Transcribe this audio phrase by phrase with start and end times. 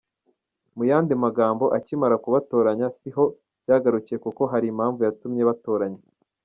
[0.75, 3.23] Mu yandi magambo: akimara kubatoranya, si aho
[3.63, 6.01] byagarukiye kuko hari impamvu yatumye batoranywa.